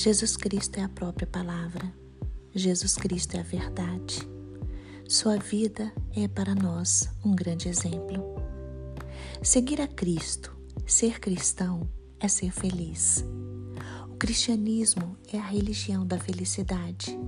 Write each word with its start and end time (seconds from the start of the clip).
Jesus 0.00 0.36
Cristo 0.36 0.78
é 0.78 0.84
a 0.84 0.88
própria 0.88 1.26
palavra. 1.26 1.92
Jesus 2.54 2.94
Cristo 2.94 3.36
é 3.36 3.40
a 3.40 3.42
verdade. 3.42 4.20
Sua 5.08 5.38
vida 5.38 5.92
é 6.14 6.28
para 6.28 6.54
nós 6.54 7.10
um 7.24 7.34
grande 7.34 7.68
exemplo. 7.68 8.36
Seguir 9.42 9.80
a 9.80 9.88
Cristo, 9.88 10.56
ser 10.86 11.18
cristão, 11.18 11.90
é 12.20 12.28
ser 12.28 12.52
feliz. 12.52 13.24
O 14.08 14.14
cristianismo 14.14 15.16
é 15.32 15.36
a 15.36 15.48
religião 15.48 16.06
da 16.06 16.16
felicidade. 16.16 17.18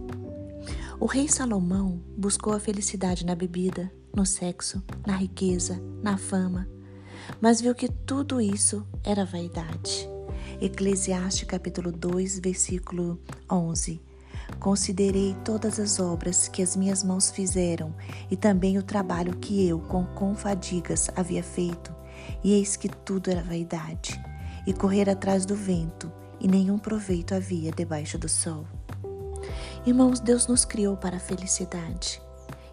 O 1.00 1.07
rei 1.07 1.27
Salomão 1.27 2.00
buscou 2.16 2.52
a 2.52 2.61
felicidade 2.61 3.27
na 3.27 3.34
bebida, 3.34 3.93
no 4.14 4.25
sexo, 4.25 4.80
na 5.05 5.16
riqueza, 5.16 5.82
na 6.00 6.16
fama, 6.16 6.68
mas 7.41 7.61
viu 7.61 7.75
que 7.75 7.89
tudo 7.89 8.41
isso 8.41 8.87
era 9.02 9.24
vaidade. 9.24 10.09
Eclesiastes 10.61 11.47
capítulo 11.47 11.91
2, 11.91 12.39
versículo 12.39 13.19
11. 13.51 14.01
Considerei 14.59 15.35
todas 15.45 15.79
as 15.79 15.99
obras 15.99 16.49
que 16.49 16.63
as 16.63 16.77
minhas 16.77 17.03
mãos 17.03 17.30
fizeram 17.30 17.95
e 18.30 18.37
também 18.37 18.77
o 18.77 18.83
trabalho 18.83 19.37
que 19.37 19.66
eu, 19.66 19.79
com, 19.80 20.05
com 20.07 20.35
fadigas, 20.35 21.09
havia 21.16 21.43
feito, 21.43 21.95
e 22.43 22.53
eis 22.53 22.77
que 22.77 22.89
tudo 22.89 23.30
era 23.30 23.43
vaidade, 23.43 24.21
e 24.66 24.73
correr 24.73 25.09
atrás 25.09 25.47
do 25.47 25.55
vento, 25.55 26.13
e 26.39 26.49
nenhum 26.49 26.79
proveito 26.79 27.35
havia 27.35 27.71
debaixo 27.71 28.19
do 28.19 28.29
sol. 28.29 28.66
Irmãos, 29.87 30.21
Deus 30.21 30.47
nos 30.47 30.65
criou 30.65 30.97
para 30.97 31.16
a 31.16 31.21
felicidade, 31.21 32.21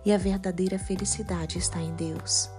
e 0.03 0.11
a 0.11 0.17
verdadeira 0.17 0.77
felicidade 0.77 1.57
está 1.57 1.81
em 1.81 1.93
Deus. 1.95 2.49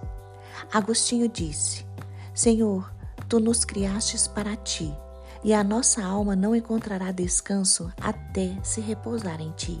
Agostinho 0.71 1.27
disse: 1.27 1.85
Senhor, 2.33 2.91
tu 3.29 3.39
nos 3.39 3.63
criastes 3.63 4.27
para 4.27 4.55
ti 4.55 4.91
e 5.43 5.53
a 5.53 5.63
nossa 5.63 6.03
alma 6.03 6.35
não 6.35 6.55
encontrará 6.55 7.11
descanso 7.11 7.93
até 8.01 8.57
se 8.63 8.81
repousar 8.81 9.39
em 9.39 9.51
ti. 9.51 9.79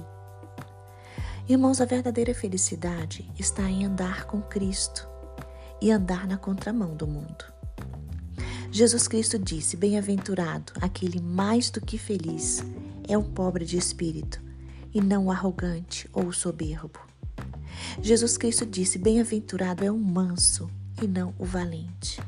Irmãos, 1.47 1.81
a 1.81 1.85
verdadeira 1.85 2.33
felicidade 2.35 3.27
está 3.39 3.63
em 3.63 3.85
andar 3.85 4.25
com 4.25 4.39
Cristo 4.39 5.09
e 5.81 5.91
andar 5.91 6.27
na 6.27 6.37
contramão 6.37 6.95
do 6.95 7.07
mundo. 7.07 7.43
Jesus 8.71 9.07
Cristo 9.07 9.39
disse: 9.39 9.75
Bem-aventurado 9.75 10.71
aquele 10.79 11.19
mais 11.19 11.71
do 11.71 11.81
que 11.81 11.97
feliz 11.97 12.63
é 13.07 13.17
o 13.17 13.23
pobre 13.23 13.65
de 13.65 13.77
espírito, 13.77 14.39
e 14.93 15.01
não 15.01 15.25
o 15.25 15.31
arrogante 15.31 16.07
ou 16.13 16.25
o 16.25 16.33
soberbo. 16.33 16.99
Jesus 17.99 18.37
Cristo 18.37 18.63
disse: 18.63 18.99
Bem-aventurado 18.99 19.83
é 19.83 19.89
o 19.89 19.97
manso 19.97 20.69
e 21.01 21.07
não 21.07 21.33
o 21.39 21.45
valente. 21.45 22.21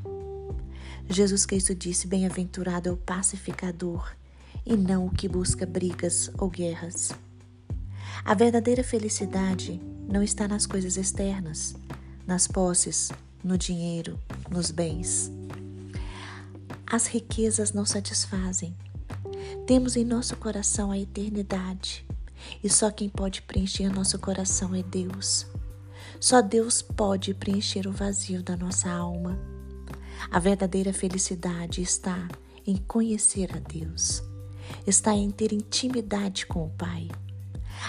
Jesus 1.10 1.46
Cristo 1.46 1.76
disse: 1.76 2.08
Bem-aventurado 2.08 2.90
é 2.90 2.92
o 2.92 2.98
pacificador 2.98 4.16
e 4.66 4.76
não 4.76 5.08
o 5.08 5.12
que 5.12 5.28
busca 5.28 5.66
brigas 5.66 6.32
ou 6.38 6.50
guerras. 6.50 7.12
A 8.24 8.34
verdadeira 8.34 8.84
felicidade 8.84 9.82
não 10.08 10.22
está 10.22 10.48
nas 10.48 10.66
coisas 10.66 10.98
externas, 10.98 11.76
nas 12.28 12.48
posses, 12.48 13.12
no 13.44 13.58
dinheiro, 13.58 14.20
nos 14.50 14.70
bens. 14.70 15.32
As 16.86 17.08
riquezas 17.08 17.72
não 17.72 17.86
satisfazem. 17.86 18.76
Temos 19.66 19.96
em 19.96 20.04
nosso 20.04 20.36
coração 20.36 20.92
a 20.92 21.00
eternidade 21.00 22.06
e 22.64 22.70
só 22.70 22.92
quem 22.92 23.10
pode 23.10 23.42
preencher 23.42 23.90
nosso 23.90 24.20
coração 24.20 24.76
é 24.76 24.84
Deus. 24.84 25.48
Só 26.20 26.42
Deus 26.42 26.82
pode 26.82 27.34
preencher 27.34 27.88
o 27.88 27.92
vazio 27.92 28.44
da 28.44 28.56
nossa 28.56 28.90
alma. 28.90 29.40
A 30.30 30.40
verdadeira 30.40 30.94
felicidade 30.94 31.82
está 31.82 32.28
em 32.66 32.78
conhecer 32.78 33.56
a 33.56 33.60
Deus, 33.60 34.22
está 34.86 35.14
em 35.14 35.32
ter 35.32 35.52
intimidade 35.52 36.46
com 36.46 36.66
o 36.66 36.70
Pai. 36.70 37.10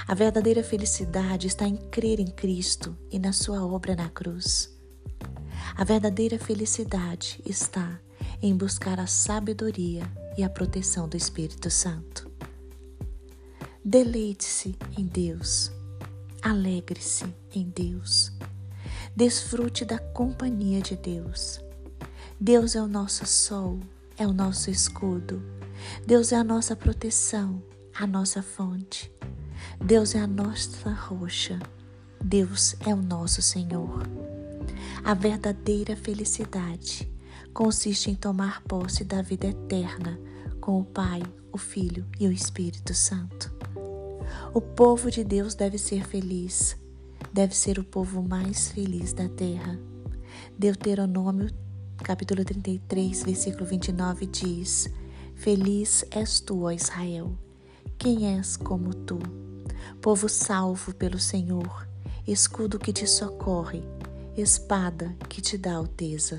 A 0.06 0.14
verdadeira 0.14 0.64
felicidade 0.64 1.46
está 1.46 1.66
em 1.66 1.76
crer 1.76 2.18
em 2.18 2.26
Cristo 2.26 2.96
e 3.10 3.18
na 3.18 3.32
Sua 3.32 3.64
obra 3.64 3.94
na 3.94 4.08
cruz. 4.08 4.70
A 5.76 5.84
verdadeira 5.84 6.38
felicidade 6.38 7.40
está 7.44 8.00
em 8.40 8.56
buscar 8.56 8.98
a 8.98 9.06
sabedoria 9.06 10.02
e 10.36 10.42
a 10.42 10.48
proteção 10.48 11.08
do 11.08 11.16
Espírito 11.16 11.70
Santo. 11.70 12.30
Deleite-se 13.84 14.76
em 14.96 15.04
Deus, 15.04 15.70
alegre-se 16.40 17.26
em 17.52 17.68
Deus, 17.68 18.32
desfrute 19.14 19.84
da 19.84 19.98
companhia 19.98 20.80
de 20.80 20.96
Deus. 20.96 21.60
Deus 22.44 22.74
é 22.74 22.82
o 22.82 22.88
nosso 22.88 23.24
sol, 23.24 23.78
é 24.18 24.26
o 24.26 24.32
nosso 24.32 24.68
escudo. 24.68 25.40
Deus 26.04 26.32
é 26.32 26.36
a 26.36 26.42
nossa 26.42 26.74
proteção, 26.74 27.62
a 27.94 28.04
nossa 28.04 28.42
fonte. 28.42 29.12
Deus 29.80 30.16
é 30.16 30.18
a 30.18 30.26
nossa 30.26 30.90
rocha. 30.90 31.60
Deus 32.20 32.74
é 32.84 32.92
o 32.92 33.00
nosso 33.00 33.40
Senhor. 33.40 34.02
A 35.04 35.14
verdadeira 35.14 35.94
felicidade 35.94 37.08
consiste 37.54 38.10
em 38.10 38.16
tomar 38.16 38.60
posse 38.62 39.04
da 39.04 39.22
vida 39.22 39.46
eterna 39.46 40.18
com 40.60 40.80
o 40.80 40.84
Pai, 40.84 41.22
o 41.52 41.58
Filho 41.58 42.04
e 42.18 42.26
o 42.26 42.32
Espírito 42.32 42.92
Santo. 42.92 43.54
O 44.52 44.60
povo 44.60 45.12
de 45.12 45.22
Deus 45.22 45.54
deve 45.54 45.78
ser 45.78 46.04
feliz, 46.04 46.76
deve 47.32 47.56
ser 47.56 47.78
o 47.78 47.84
povo 47.84 48.20
mais 48.20 48.68
feliz 48.72 49.12
da 49.12 49.28
terra. 49.28 49.78
Deuteronômio 50.58 51.48
capítulo 51.98 52.44
33, 52.44 53.24
versículo 53.24 53.66
29 53.66 54.26
diz: 54.26 54.88
Feliz 55.34 56.04
és 56.10 56.40
tu, 56.40 56.64
ó 56.64 56.70
Israel, 56.70 57.30
quem 57.98 58.38
és 58.38 58.56
como 58.56 58.94
tu, 58.94 59.18
povo 60.00 60.28
salvo 60.28 60.94
pelo 60.94 61.18
Senhor, 61.18 61.88
escudo 62.26 62.78
que 62.78 62.92
te 62.92 63.06
socorre, 63.06 63.82
espada 64.36 65.14
que 65.28 65.42
te 65.42 65.58
dá 65.58 65.74
alteza. 65.74 66.38